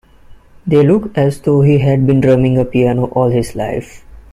[0.65, 4.03] They look as though he had been drumming a piano all his life.